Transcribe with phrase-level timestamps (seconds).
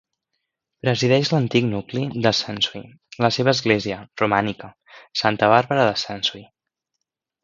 [0.85, 2.81] Presideix l'antic nucli de Sensui
[3.25, 4.71] la seva església, romànica,
[5.25, 6.43] Santa Bàrbara de Sensui.